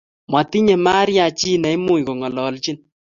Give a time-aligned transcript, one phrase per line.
[0.31, 2.77] Matinyei Maria chi nemuch ko ng'ololchin